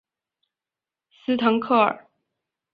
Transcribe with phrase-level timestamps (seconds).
[1.11, 2.07] 斯滕克尔。